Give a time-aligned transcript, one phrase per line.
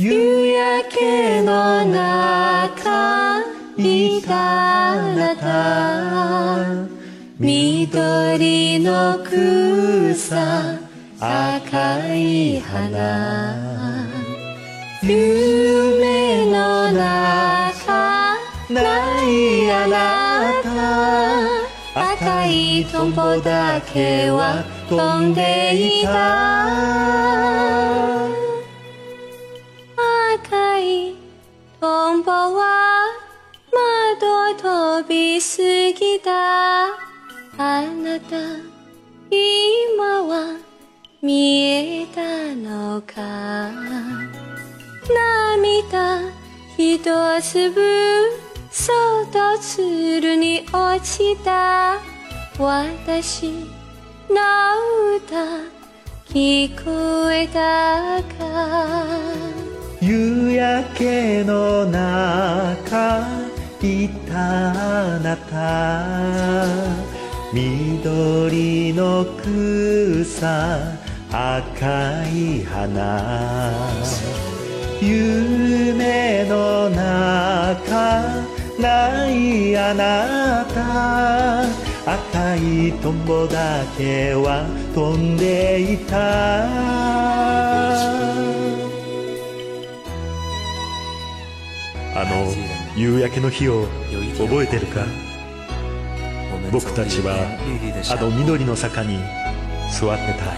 [0.00, 0.08] 夕
[0.54, 3.42] 焼けの中
[3.76, 6.88] いたあなた。
[7.38, 10.78] 緑の草
[11.20, 13.58] 赤い花。
[15.02, 18.38] 夢の中
[18.70, 20.62] ないあな
[21.92, 22.12] た。
[22.14, 27.19] 赤いトンボだけは飛んでいた。
[34.20, 35.62] 窓飛びす
[35.94, 36.88] ぎた。
[37.56, 38.36] あなた
[39.30, 40.58] 今は
[41.22, 42.20] 見えた
[42.54, 43.70] のか。
[45.08, 46.20] 涙
[46.76, 46.98] 一
[47.40, 47.80] 粒
[48.70, 48.92] そ
[49.22, 51.98] っと鶴に落ちた。
[52.58, 53.46] 私
[54.28, 54.36] の
[55.16, 55.64] 歌
[56.28, 59.06] 聞こえたか。
[60.02, 62.29] 夕焼けの中
[63.82, 66.64] いたあなた。
[67.52, 70.94] 緑の草
[71.32, 73.72] 赤い花。
[75.00, 78.44] 夢の中
[78.78, 81.62] ないあなた。
[82.06, 86.20] 赤いトンボだけは飛んでいた。
[92.14, 92.52] あの
[92.96, 93.86] 夕焼けの日を
[94.38, 95.04] 覚えてるか？
[96.72, 97.34] 僕たちは
[98.10, 99.18] あの緑の坂に
[99.90, 100.54] 座ってた。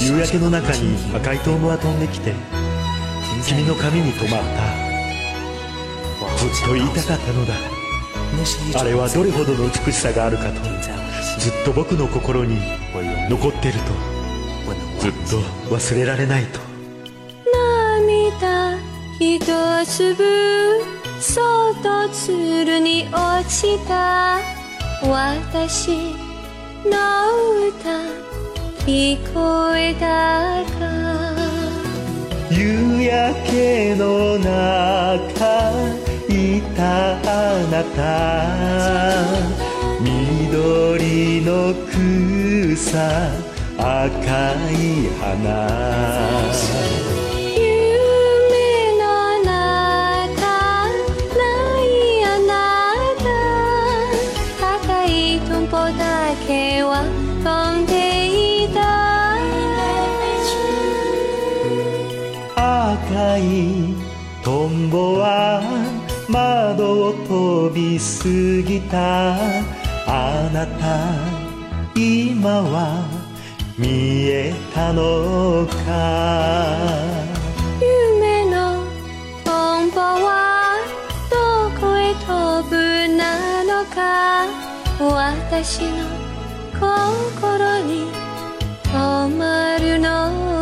[0.00, 2.34] 夕焼けの中に赤いトンボが飛んできて
[3.46, 4.84] 君の髪に止まった。
[6.36, 7.54] ずっと言いたかったのだ。
[8.76, 10.54] あれはどれほどの美しさがあるかと
[11.38, 12.60] ずっと僕の心に
[13.30, 13.92] 残ってると
[15.00, 15.38] ずっと
[15.74, 16.73] 忘れられないと。
[19.18, 20.84] 一粒
[21.20, 24.40] そっと鶴に落ちた。
[25.02, 26.12] 私
[26.84, 26.92] の
[27.68, 27.90] 歌
[28.84, 30.82] 聞こえたか。
[32.50, 34.50] 夕焼けの中
[36.28, 37.22] いたあ
[37.70, 38.00] なた。
[40.02, 42.98] 緑の草
[43.78, 44.10] 赤
[44.72, 47.13] い花。
[64.44, 65.62] トンボは
[66.28, 68.28] 窓を飛び過
[68.68, 69.36] ぎた。
[70.06, 71.08] あなた
[71.98, 73.08] 今は
[73.78, 76.92] 見えたのか？
[77.80, 78.84] 夢の
[79.44, 80.76] トンボは
[81.30, 82.74] どこへ飛ぶ
[83.16, 84.44] なのか？
[85.00, 86.04] 私の
[86.74, 88.12] 心に
[88.92, 88.92] 止
[89.38, 90.10] まるの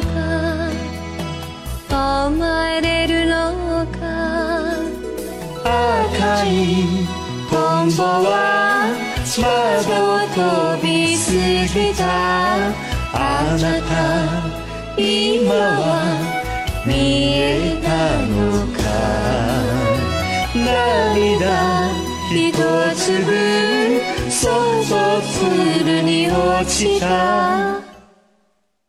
[0.00, 0.70] か？
[1.88, 2.93] 止まれ
[6.46, 7.06] い
[7.50, 8.88] トンボは
[9.36, 9.44] 窓
[10.12, 11.30] を飛び過
[11.74, 12.02] ぎた。
[13.16, 13.18] あ
[13.56, 13.92] なた
[15.00, 15.82] 今は
[16.86, 16.92] 見
[17.38, 17.88] えた
[18.26, 18.32] の
[18.72, 18.78] か。
[20.54, 21.44] 涙
[22.30, 22.52] 一
[22.94, 23.04] 粒
[24.30, 24.50] そっ
[24.88, 27.93] と鶴に落ちた。